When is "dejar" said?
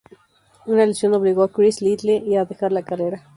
2.45-2.71